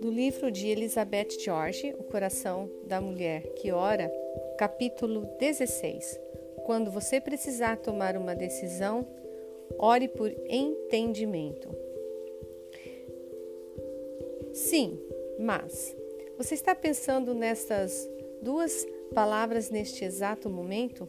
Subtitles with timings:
[0.00, 4.12] Do livro de Elizabeth George, O Coração da Mulher que Ora,
[4.58, 6.20] capítulo 16.
[6.64, 9.06] Quando você precisar tomar uma decisão,
[9.78, 11.68] ore por entendimento.
[14.52, 14.98] Sim,
[15.38, 15.96] mas
[16.38, 18.08] você está pensando nessas
[18.42, 21.08] duas palavras neste exato momento?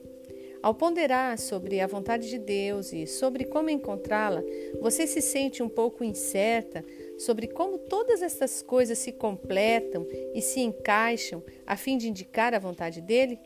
[0.62, 4.44] Ao ponderar sobre a vontade de Deus e sobre como encontrá-la,
[4.82, 6.84] você se sente um pouco incerta
[7.18, 12.60] sobre como todas estas coisas se completam e se encaixam a fim de indicar a
[12.60, 13.40] vontade dele?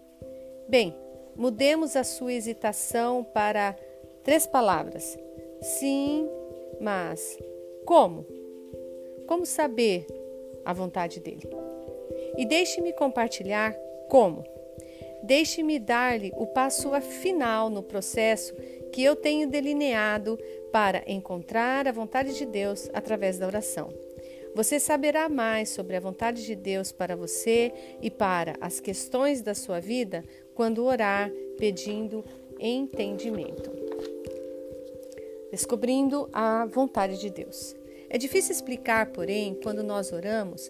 [0.67, 0.95] Bem,
[1.35, 3.75] mudemos a sua hesitação para
[4.23, 5.17] três palavras:
[5.61, 6.27] sim,
[6.79, 7.37] mas
[7.85, 8.25] como?
[9.27, 10.05] Como saber
[10.65, 11.49] a vontade dele?
[12.37, 13.73] E deixe-me compartilhar
[14.09, 14.43] como.
[15.23, 18.53] Deixe-me dar-lhe o passo final no processo
[18.91, 20.37] que eu tenho delineado
[20.71, 23.89] para encontrar a vontade de Deus através da oração.
[24.53, 29.55] Você saberá mais sobre a vontade de Deus para você e para as questões da
[29.55, 32.23] sua vida quando orar pedindo
[32.59, 33.71] entendimento.
[35.51, 37.75] Descobrindo a vontade de Deus.
[38.09, 40.69] É difícil explicar, porém, quando nós oramos,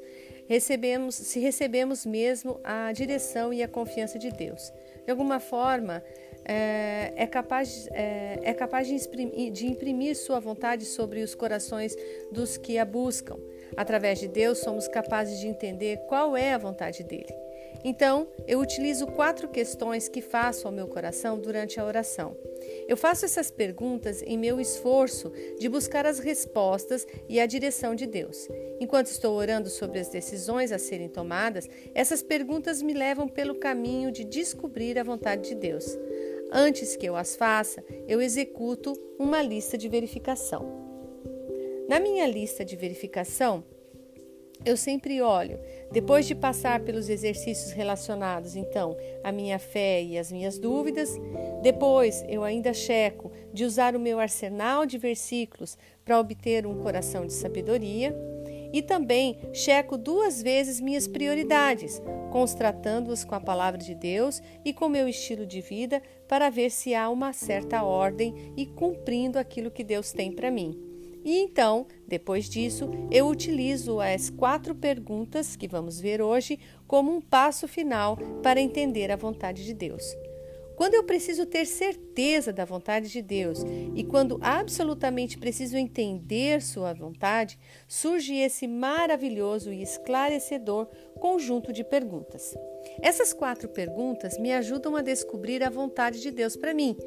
[0.52, 4.74] recebemos, se recebemos mesmo a direção e a confiança de Deus.
[5.06, 6.04] De alguma forma,
[6.44, 11.96] é, é capaz, é, é capaz de, imprimir, de imprimir sua vontade sobre os corações
[12.34, 13.38] dos que a buscam.
[13.78, 17.34] Através de Deus, somos capazes de entender qual é a vontade dele.
[17.84, 22.36] Então, eu utilizo quatro questões que faço ao meu coração durante a oração.
[22.88, 28.06] Eu faço essas perguntas em meu esforço de buscar as respostas e a direção de
[28.06, 28.48] Deus.
[28.80, 34.12] Enquanto estou orando sobre as decisões a serem tomadas, essas perguntas me levam pelo caminho
[34.12, 35.98] de descobrir a vontade de Deus.
[36.52, 40.82] Antes que eu as faça, eu executo uma lista de verificação.
[41.88, 43.64] Na minha lista de verificação,
[44.64, 45.60] eu sempre olho,
[45.92, 51.10] depois de passar pelos exercícios relacionados, então, à minha fé e às minhas dúvidas,
[51.62, 57.26] depois eu ainda checo de usar o meu arsenal de versículos para obter um coração
[57.26, 58.16] de sabedoria
[58.74, 62.02] e também checo duas vezes minhas prioridades,
[62.32, 66.96] constratando-as com a palavra de Deus e com meu estilo de vida para ver se
[66.96, 70.91] há uma certa ordem e cumprindo aquilo que Deus tem para mim.
[71.24, 77.22] E então, depois disso, eu utilizo as quatro perguntas que vamos ver hoje como um
[77.22, 80.04] passo final para entender a vontade de Deus.
[80.82, 83.60] Quando eu preciso ter certeza da vontade de Deus
[83.94, 90.88] e quando absolutamente preciso entender Sua vontade, surge esse maravilhoso e esclarecedor
[91.20, 92.56] conjunto de perguntas.
[93.00, 96.98] Essas quatro perguntas me ajudam a descobrir a vontade de Deus para mim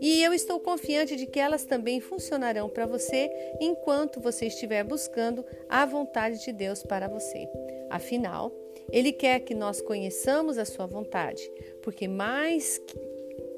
[0.00, 3.30] e eu estou confiante de que elas também funcionarão para você
[3.60, 7.46] enquanto você estiver buscando a vontade de Deus para você.
[7.90, 8.50] Afinal,
[8.90, 11.42] Ele quer que nós conheçamos a Sua vontade,
[11.82, 12.80] porque mais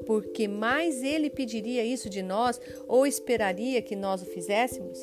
[0.05, 4.99] porque mais ele pediria isso de nós ou esperaria que nós o fizéssemos?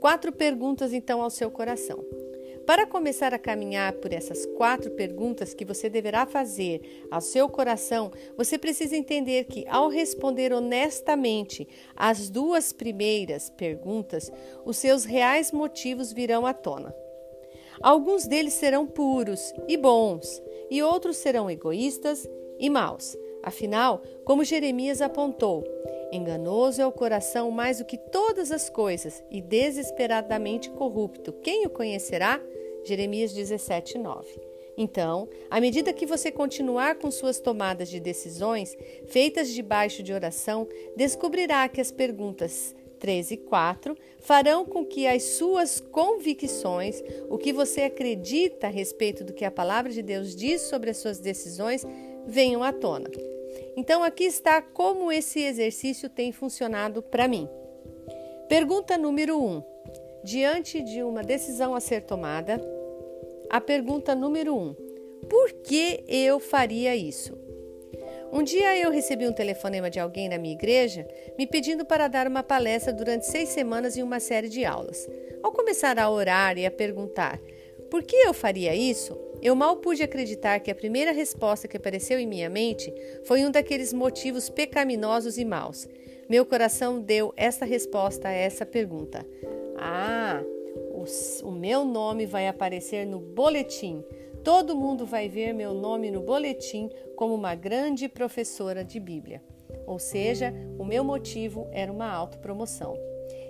[0.00, 2.04] Quatro perguntas então ao seu coração.
[2.68, 8.12] Para começar a caminhar por essas quatro perguntas que você deverá fazer ao seu coração,
[8.36, 14.30] você precisa entender que, ao responder honestamente as duas primeiras perguntas,
[14.66, 16.94] os seus reais motivos virão à tona.
[17.80, 22.28] Alguns deles serão puros e bons, e outros serão egoístas
[22.58, 23.16] e maus.
[23.42, 25.64] Afinal, como Jeremias apontou,
[26.12, 31.32] enganoso é o coração mais do que todas as coisas e desesperadamente corrupto.
[31.32, 32.38] Quem o conhecerá?
[32.84, 34.48] Jeremias 17, 9.
[34.76, 38.76] Então, à medida que você continuar com suas tomadas de decisões,
[39.08, 45.22] feitas debaixo de oração, descobrirá que as perguntas 3 e 4 farão com que as
[45.22, 50.62] suas convicções, o que você acredita a respeito do que a palavra de Deus diz
[50.62, 51.84] sobre as suas decisões,
[52.26, 53.10] venham à tona.
[53.76, 57.48] Então, aqui está como esse exercício tem funcionado para mim.
[58.48, 59.56] Pergunta número 1.
[59.56, 59.77] Um.
[60.28, 62.60] Diante de uma decisão a ser tomada,
[63.48, 64.58] a pergunta número 1.
[64.58, 64.74] Um.
[65.26, 67.32] Por que eu faria isso?
[68.30, 71.08] Um dia eu recebi um telefonema de alguém na minha igreja
[71.38, 75.08] me pedindo para dar uma palestra durante seis semanas em uma série de aulas.
[75.42, 77.40] Ao começar a orar e a perguntar
[77.90, 82.18] por que eu faria isso, eu mal pude acreditar que a primeira resposta que apareceu
[82.18, 82.92] em minha mente
[83.24, 85.88] foi um daqueles motivos pecaminosos e maus.
[86.28, 89.24] Meu coração deu esta resposta a essa pergunta.
[89.80, 90.42] Ah,
[90.90, 91.04] o,
[91.48, 94.04] o meu nome vai aparecer no boletim
[94.48, 99.42] todo mundo vai ver meu nome no boletim como uma grande professora de Bíblia.
[99.86, 102.96] Ou seja, o meu motivo era uma autopromoção.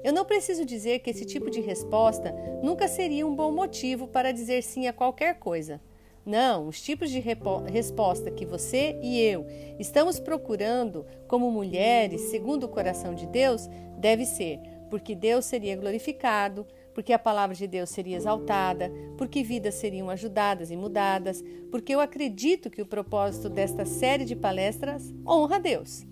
[0.02, 2.34] Eu não preciso dizer que esse tipo de resposta
[2.64, 5.80] nunca seria um bom motivo para dizer sim a qualquer coisa.
[6.26, 9.46] Não, os tipos de resposta que você e eu
[9.78, 16.66] estamos procurando como mulheres, segundo o coração de Deus, deve ser porque Deus seria glorificado,
[16.94, 22.00] porque a palavra de Deus seria exaltada, porque vidas seriam ajudadas e mudadas, porque eu
[22.00, 26.04] acredito que o propósito desta série de palestras honra a Deus.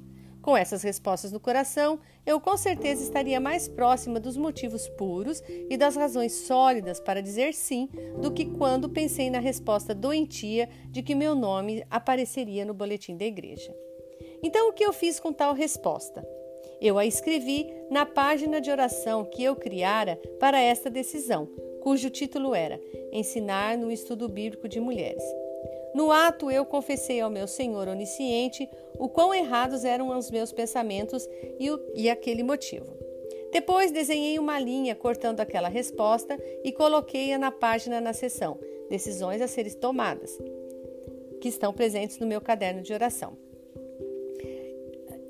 [0.47, 5.77] Com essas respostas no coração, eu com certeza estaria mais próxima dos motivos puros e
[5.77, 7.89] das razões sólidas para dizer sim
[8.23, 13.25] do que quando pensei na resposta doentia de que meu nome apareceria no boletim da
[13.25, 13.75] igreja.
[14.41, 16.25] Então, o que eu fiz com tal resposta?
[16.81, 21.49] Eu a escrevi na página de oração que eu criara para esta decisão,
[21.81, 22.81] cujo título era
[23.13, 25.23] Ensinar no Estudo Bíblico de Mulheres.
[25.95, 28.69] No ato, eu confessei ao meu Senhor onisciente
[28.99, 31.27] o quão errados eram os meus pensamentos
[31.59, 32.95] e, o, e aquele motivo.
[33.53, 38.59] Depois desenhei uma linha cortando aquela resposta e coloquei-a na página na seção
[38.89, 40.39] Decisões a serem tomadas,
[41.41, 43.37] que estão presentes no meu caderno de oração.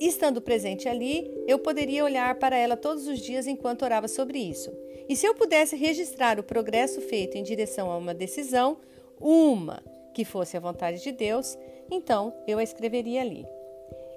[0.01, 4.71] Estando presente ali, eu poderia olhar para ela todos os dias enquanto orava sobre isso.
[5.09, 8.79] E se eu pudesse registrar o progresso feito em direção a uma decisão,
[9.21, 9.83] uma
[10.13, 11.57] que fosse a vontade de Deus,
[11.91, 13.47] então eu a escreveria ali.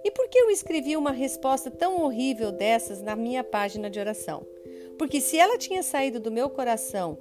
[0.03, 4.45] E por que eu escrevi uma resposta tão horrível dessas na minha página de oração?
[4.97, 7.17] Porque se ela tinha saído do meu coração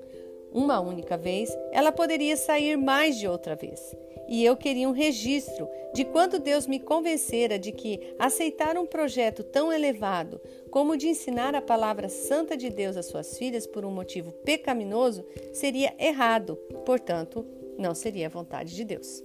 [0.52, 3.94] uma única vez, ela poderia sair mais de outra vez.
[4.28, 9.42] E eu queria um registro de quando Deus me convencera de que aceitar um projeto
[9.42, 10.40] tão elevado
[10.70, 14.30] como o de ensinar a palavra santa de Deus às suas filhas por um motivo
[14.44, 16.56] pecaminoso seria errado.
[16.84, 17.44] Portanto,
[17.78, 19.22] não seria a vontade de Deus.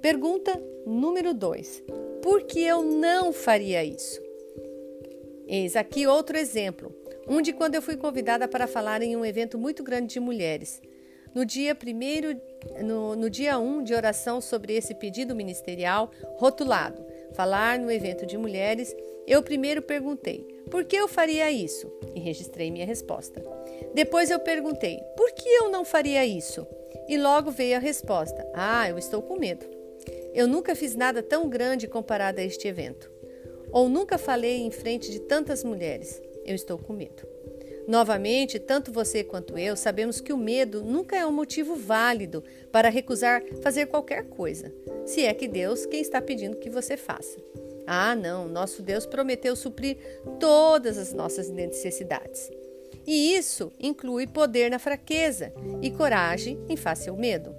[0.00, 1.82] Pergunta número 2:
[2.22, 4.20] Por que eu não faria isso?
[5.46, 6.94] Eis aqui outro exemplo,
[7.28, 10.80] um de quando eu fui convidada para falar em um evento muito grande de mulheres.
[11.34, 12.40] No dia primeiro,
[12.82, 18.26] no, no dia 1 um de oração sobre esse pedido ministerial, rotulado, falar no evento
[18.26, 18.94] de mulheres,
[19.26, 21.92] eu primeiro perguntei, por que eu faria isso?
[22.14, 23.42] E registrei minha resposta.
[23.94, 26.66] Depois eu perguntei, por que eu não faria isso?
[27.08, 29.66] E logo veio a resposta: Ah, eu estou com medo.
[30.34, 33.10] Eu nunca fiz nada tão grande comparado a este evento.
[33.70, 36.20] Ou nunca falei em frente de tantas mulheres.
[36.44, 37.26] Eu estou com medo.
[37.88, 42.90] Novamente, tanto você quanto eu sabemos que o medo nunca é um motivo válido para
[42.90, 44.70] recusar fazer qualquer coisa,
[45.06, 47.38] se é que Deus quem está pedindo que você faça.
[47.86, 49.96] Ah, não, nosso Deus prometeu suprir
[50.38, 52.50] todas as nossas necessidades.
[53.06, 55.50] E isso inclui poder na fraqueza
[55.80, 57.56] e coragem em face ao medo.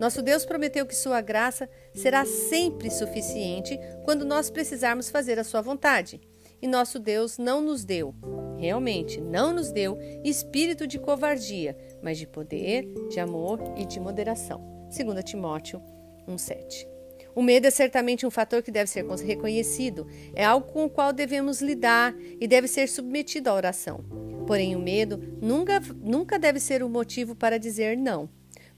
[0.00, 5.60] Nosso Deus prometeu que Sua graça será sempre suficiente quando nós precisarmos fazer a Sua
[5.60, 6.18] vontade.
[6.60, 8.14] E nosso Deus não nos deu,
[8.58, 14.88] realmente não nos deu, espírito de covardia, mas de poder, de amor e de moderação.
[14.96, 15.82] 2 Timóteo
[16.28, 16.86] 1,7.
[17.34, 21.12] O medo é certamente um fator que deve ser reconhecido, é algo com o qual
[21.12, 24.02] devemos lidar e deve ser submetido à oração.
[24.46, 28.30] Porém, o medo nunca, nunca deve ser o um motivo para dizer não.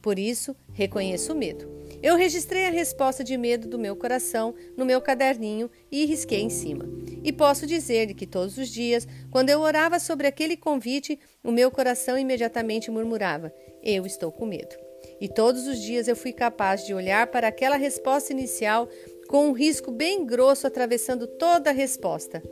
[0.03, 1.71] Por isso, reconheço o medo.
[2.03, 6.51] Eu registrei a resposta de medo do meu coração no meu caderninho e risquei em
[6.51, 6.98] cima.
[7.29, 11.71] E posso dizer que todos os dias, quando eu orava sobre aquele convite, o meu
[11.71, 14.75] coração imediatamente murmurava: Eu estou com medo.
[15.21, 18.89] E todos os dias eu fui capaz de olhar para aquela resposta inicial
[19.29, 22.43] com um risco bem grosso atravessando toda a resposta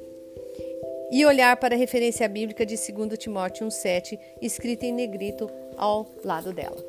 [1.11, 6.53] e olhar para a referência bíblica de 2 Timóteo 1,7, escrita em negrito ao lado
[6.53, 6.85] dela.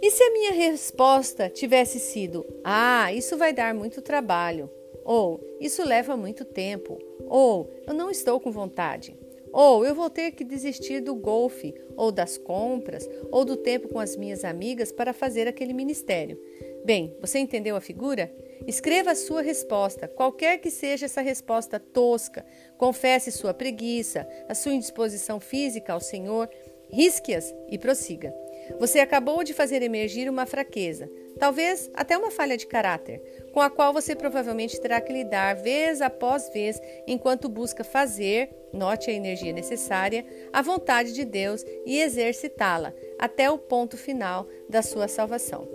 [0.00, 4.70] E se a minha resposta tivesse sido: Ah, isso vai dar muito trabalho,
[5.04, 9.16] ou isso leva muito tempo, ou eu não estou com vontade,
[9.52, 13.98] ou eu vou ter que desistir do golfe, ou das compras, ou do tempo com
[13.98, 16.40] as minhas amigas para fazer aquele ministério.
[16.84, 18.34] Bem, você entendeu a figura?
[18.66, 22.44] Escreva a sua resposta, qualquer que seja essa resposta tosca.
[22.76, 26.48] Confesse sua preguiça, a sua indisposição física ao Senhor,
[26.90, 28.34] risque-as e prossiga.
[28.78, 33.20] Você acabou de fazer emergir uma fraqueza, talvez até uma falha de caráter,
[33.52, 39.10] com a qual você provavelmente terá que lidar vez após vez enquanto busca fazer, note
[39.10, 45.08] a energia necessária, a vontade de Deus e exercitá-la até o ponto final da sua
[45.08, 45.68] salvação.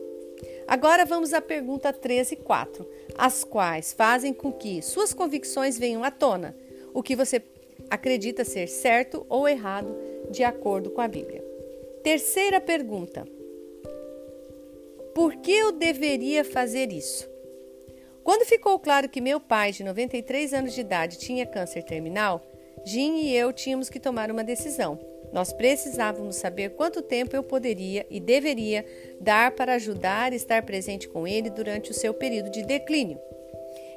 [0.67, 2.85] Agora vamos à pergunta 13 e 4,
[3.17, 6.55] as quais fazem com que suas convicções venham à tona,
[6.93, 7.41] o que você
[7.89, 9.95] acredita ser certo ou errado
[10.29, 11.46] de acordo com a Bíblia.
[12.03, 13.27] Terceira pergunta:
[15.13, 17.29] por que eu deveria fazer isso?
[18.23, 22.45] Quando ficou claro que meu pai, de 93 anos de idade, tinha câncer terminal,
[22.85, 24.99] Jim e eu tínhamos que tomar uma decisão.
[25.31, 28.85] Nós precisávamos saber quanto tempo eu poderia e deveria
[29.19, 33.19] dar para ajudar e estar presente com ele durante o seu período de declínio.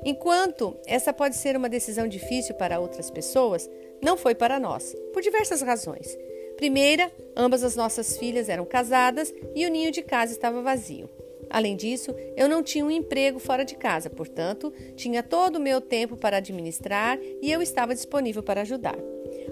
[0.04, 3.68] Enquanto essa pode ser uma decisão difícil para outras pessoas,
[4.02, 6.16] não foi para nós, por diversas razões.
[6.60, 11.08] Primeira, ambas as nossas filhas eram casadas e o ninho de casa estava vazio.
[11.48, 15.80] Além disso, eu não tinha um emprego fora de casa, portanto, tinha todo o meu
[15.80, 18.98] tempo para administrar e eu estava disponível para ajudar.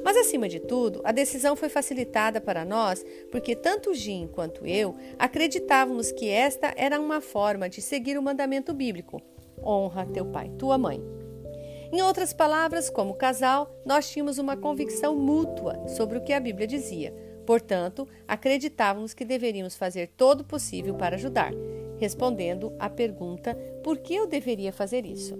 [0.04, 4.94] Mas, acima de tudo, a decisão foi facilitada para nós porque tanto Jim quanto eu
[5.18, 9.18] acreditávamos que esta era uma forma de seguir o mandamento bíblico:
[9.64, 11.02] honra teu pai e tua mãe.
[11.90, 16.66] Em outras palavras, como casal, nós tínhamos uma convicção mútua sobre o que a Bíblia
[16.66, 17.14] dizia.
[17.46, 21.50] Portanto, acreditávamos que deveríamos fazer todo o possível para ajudar,
[21.98, 25.34] respondendo à pergunta: por que eu deveria fazer isso?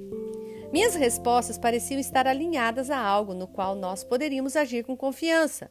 [0.73, 5.71] Minhas respostas pareciam estar alinhadas a algo no qual nós poderíamos agir com confiança.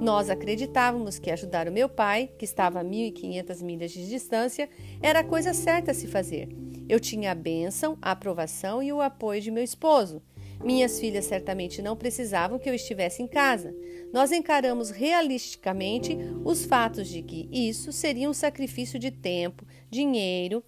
[0.00, 4.68] Nós acreditávamos que ajudar o meu pai, que estava a 1.500 milhas de distância,
[5.00, 6.48] era a coisa certa a se fazer.
[6.88, 10.22] Eu tinha a bênção, a aprovação e o apoio de meu esposo.
[10.62, 13.74] Minhas filhas certamente não precisavam que eu estivesse em casa.
[14.12, 20.62] Nós encaramos realisticamente os fatos de que isso seria um sacrifício de tempo, dinheiro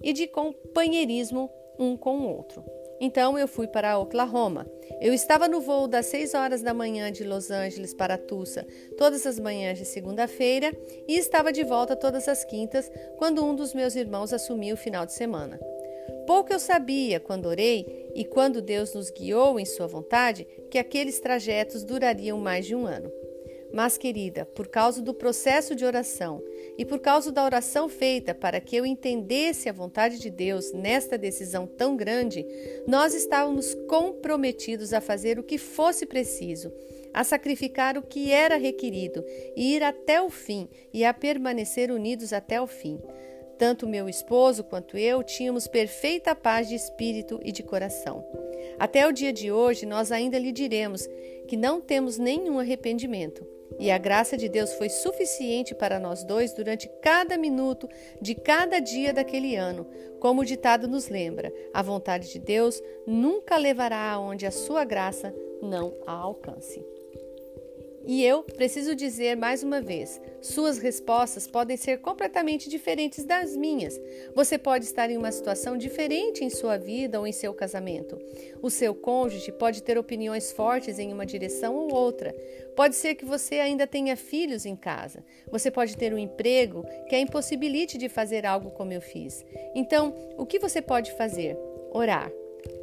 [0.00, 2.64] e de companheirismo um com o outro.
[3.04, 4.64] Então eu fui para Oklahoma.
[5.00, 8.64] Eu estava no voo das 6 horas da manhã de Los Angeles para Tulsa,
[8.96, 10.72] todas as manhãs de segunda-feira,
[11.08, 15.04] e estava de volta todas as quintas, quando um dos meus irmãos assumiu o final
[15.04, 15.58] de semana.
[16.28, 21.18] Pouco eu sabia, quando orei e quando Deus nos guiou em Sua vontade, que aqueles
[21.18, 23.10] trajetos durariam mais de um ano.
[23.72, 26.40] Mas, querida, por causa do processo de oração
[26.78, 31.18] e por causa da oração feita para que eu entendesse a vontade de Deus nesta
[31.18, 32.46] decisão tão grande,
[32.86, 36.72] nós estávamos comprometidos a fazer o que fosse preciso,
[37.12, 39.24] a sacrificar o que era requerido
[39.54, 42.98] e ir até o fim e a permanecer unidos até o fim.
[43.58, 48.24] Tanto meu esposo quanto eu tínhamos perfeita paz de espírito e de coração.
[48.78, 51.06] Até o dia de hoje, nós ainda lhe diremos
[51.46, 53.46] que não temos nenhum arrependimento.
[53.78, 57.88] E a graça de Deus foi suficiente para nós dois durante cada minuto
[58.20, 59.86] de cada dia daquele ano.
[60.20, 65.34] Como o ditado nos lembra, a vontade de Deus nunca levará aonde a sua graça
[65.60, 66.84] não a alcance.
[68.04, 73.98] E eu preciso dizer mais uma vez: suas respostas podem ser completamente diferentes das minhas.
[74.34, 78.18] Você pode estar em uma situação diferente em sua vida ou em seu casamento.
[78.60, 82.34] O seu cônjuge pode ter opiniões fortes em uma direção ou outra.
[82.74, 85.24] Pode ser que você ainda tenha filhos em casa.
[85.50, 89.44] Você pode ter um emprego que a impossibilite de fazer algo como eu fiz.
[89.74, 91.56] Então, o que você pode fazer?
[91.92, 92.32] Orar.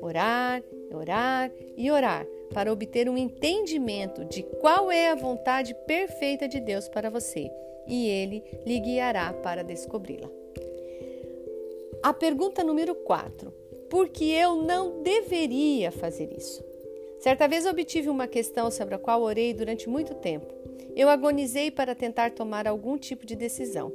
[0.02, 0.62] Orar,
[0.92, 6.88] orar e orar para obter um entendimento de qual é a vontade perfeita de Deus
[6.88, 7.52] para você,
[7.88, 10.30] e ele lhe guiará para descobri-la.
[12.02, 13.52] A pergunta número 4:
[13.90, 16.64] Por que eu não deveria fazer isso?
[17.20, 20.54] Certa vez obtive uma questão sobre a qual orei durante muito tempo.
[20.96, 23.92] Eu agonizei para tentar tomar algum tipo de decisão.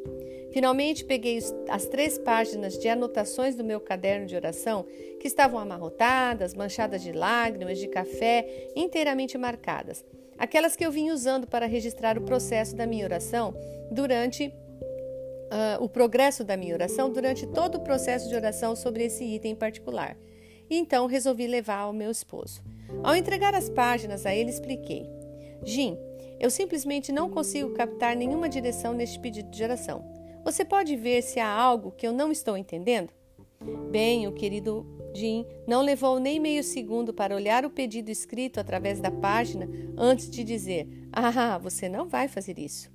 [0.54, 4.86] Finalmente peguei as três páginas de anotações do meu caderno de oração,
[5.18, 10.04] que estavam amarrotadas, manchadas de lágrimas, de café, inteiramente marcadas.
[10.38, 13.52] Aquelas que eu vinha usando para registrar o processo da minha oração
[13.90, 19.24] durante uh, o progresso da minha oração durante todo o processo de oração sobre esse
[19.24, 20.16] item em particular.
[20.70, 22.62] E então resolvi levar ao meu esposo.
[23.02, 25.04] Ao entregar as páginas a ele, expliquei:
[25.64, 25.98] Jim,
[26.38, 30.13] eu simplesmente não consigo captar nenhuma direção neste pedido de oração.
[30.44, 33.08] Você pode ver se há algo que eu não estou entendendo?
[33.90, 39.00] Bem, o querido Jim não levou nem meio segundo para olhar o pedido escrito através
[39.00, 42.92] da página antes de dizer: Ah, você não vai fazer isso.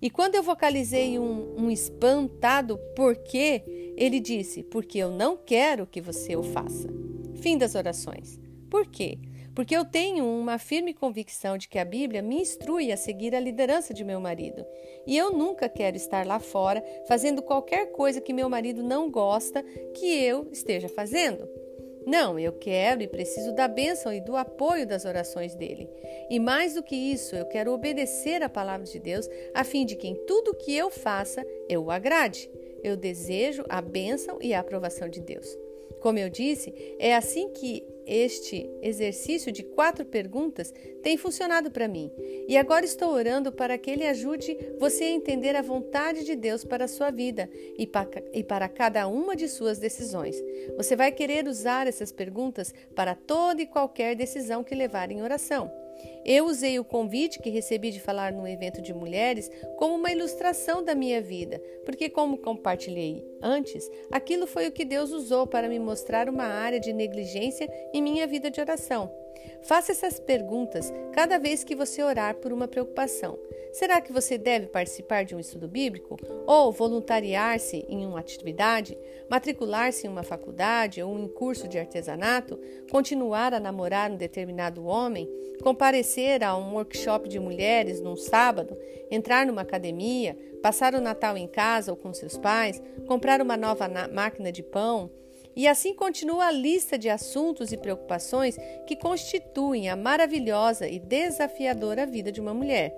[0.00, 6.00] E quando eu vocalizei um, um espantado porquê, ele disse: Porque eu não quero que
[6.00, 6.88] você o faça.
[7.34, 8.38] Fim das orações.
[8.70, 9.18] Por quê?
[9.54, 13.40] Porque eu tenho uma firme convicção de que a Bíblia me instrui a seguir a
[13.40, 14.64] liderança de meu marido.
[15.06, 19.62] E eu nunca quero estar lá fora fazendo qualquer coisa que meu marido não gosta
[19.94, 21.48] que eu esteja fazendo.
[22.06, 25.88] Não, eu quero e preciso da bênção e do apoio das orações dele.
[26.28, 29.94] E mais do que isso, eu quero obedecer a palavra de Deus a fim de
[29.94, 32.50] que em tudo que eu faça eu o agrade.
[32.82, 35.46] Eu desejo a bênção e a aprovação de Deus.
[36.00, 42.10] Como eu disse, é assim que este exercício de quatro perguntas tem funcionado para mim.
[42.48, 46.64] E agora estou orando para que ele ajude você a entender a vontade de Deus
[46.64, 50.36] para a sua vida e para cada uma de suas decisões.
[50.76, 55.81] Você vai querer usar essas perguntas para toda e qualquer decisão que levar em oração.
[56.24, 60.82] Eu usei o convite que recebi de falar num evento de mulheres como uma ilustração
[60.82, 65.78] da minha vida, porque, como compartilhei antes, aquilo foi o que Deus usou para me
[65.78, 69.21] mostrar uma área de negligência em minha vida de oração.
[69.64, 73.38] Faça essas perguntas cada vez que você orar por uma preocupação.
[73.72, 76.18] Será que você deve participar de um estudo bíblico?
[76.46, 78.98] Ou voluntariar-se em uma atividade?
[79.30, 82.58] Matricular-se em uma faculdade ou em curso de artesanato?
[82.90, 85.28] Continuar a namorar um determinado homem?
[85.62, 88.76] Comparecer a um workshop de mulheres num sábado?
[89.10, 90.36] Entrar numa academia?
[90.62, 92.82] Passar o Natal em casa ou com seus pais?
[93.06, 95.10] Comprar uma nova máquina de pão?
[95.54, 98.56] E assim continua a lista de assuntos e preocupações
[98.86, 102.94] que constituem a maravilhosa e desafiadora vida de uma mulher.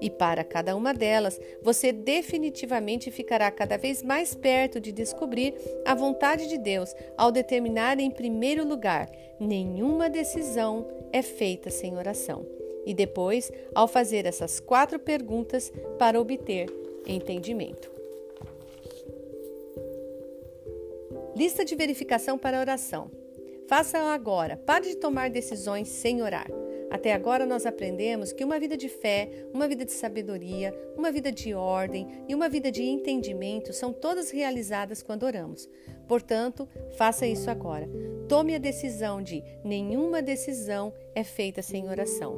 [0.00, 5.94] E para cada uma delas, você definitivamente ficará cada vez mais perto de descobrir a
[5.94, 12.46] vontade de Deus ao determinar em primeiro lugar: nenhuma decisão é feita sem oração.
[12.86, 16.72] E depois, ao fazer essas quatro perguntas para obter
[17.06, 17.97] entendimento.
[21.38, 23.12] Lista de verificação para oração.
[23.68, 24.56] Faça agora.
[24.56, 26.48] Pare de tomar decisões sem orar.
[26.90, 31.30] Até agora nós aprendemos que uma vida de fé, uma vida de sabedoria, uma vida
[31.30, 35.68] de ordem e uma vida de entendimento são todas realizadas quando oramos.
[36.08, 37.88] Portanto, faça isso agora.
[38.28, 42.34] Tome a decisão de nenhuma decisão é feita sem oração.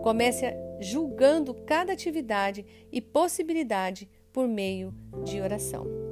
[0.00, 0.44] Comece
[0.78, 4.94] julgando cada atividade e possibilidade por meio
[5.24, 6.03] de oração.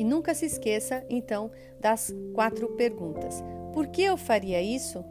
[0.00, 5.04] E nunca se esqueça, então, das quatro perguntas: Por que eu faria isso?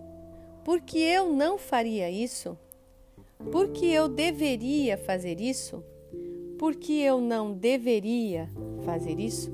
[0.66, 2.58] Por que eu não faria isso?
[3.52, 5.84] Por que eu deveria fazer isso?
[6.58, 8.50] Por que eu não deveria
[8.84, 9.54] fazer isso?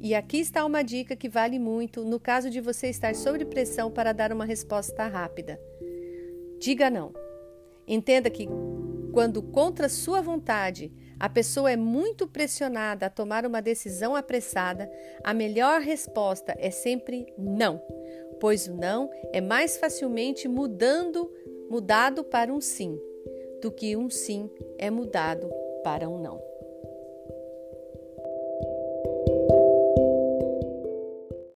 [0.00, 3.90] E aqui está uma dica que vale muito no caso de você estar sob pressão
[3.90, 5.60] para dar uma resposta rápida.
[6.60, 7.12] Diga não.
[7.84, 8.46] Entenda que
[9.12, 14.90] quando contra sua vontade a pessoa é muito pressionada a tomar uma decisão apressada,
[15.22, 17.80] a melhor resposta é sempre não,
[18.40, 21.32] pois o não é mais facilmente mudando,
[21.70, 23.00] mudado para um sim,
[23.60, 25.48] do que um sim é mudado
[25.84, 26.51] para um não.